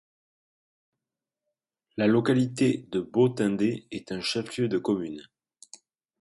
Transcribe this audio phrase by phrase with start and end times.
[1.95, 5.21] La localité de Botindé est un chef-lieu de commune.